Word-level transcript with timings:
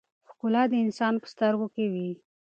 ښکلا 0.29 0.63
د 0.71 0.73
انسان 0.85 1.13
په 1.21 1.27
سترګو 1.33 1.67
کې 1.75 1.85
وي. 1.93 2.09